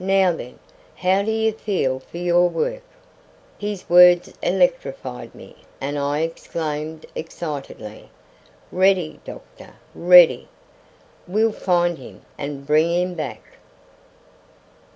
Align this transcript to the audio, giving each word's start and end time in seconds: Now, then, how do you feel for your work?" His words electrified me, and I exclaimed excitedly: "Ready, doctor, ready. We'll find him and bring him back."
Now, 0.00 0.32
then, 0.32 0.58
how 0.96 1.22
do 1.22 1.30
you 1.30 1.52
feel 1.52 2.00
for 2.00 2.16
your 2.16 2.48
work?" 2.48 2.82
His 3.60 3.88
words 3.88 4.34
electrified 4.42 5.32
me, 5.36 5.54
and 5.80 5.96
I 5.96 6.22
exclaimed 6.22 7.06
excitedly: 7.14 8.10
"Ready, 8.72 9.20
doctor, 9.24 9.74
ready. 9.94 10.48
We'll 11.28 11.52
find 11.52 11.96
him 11.96 12.22
and 12.36 12.66
bring 12.66 12.90
him 12.92 13.14
back." 13.14 13.58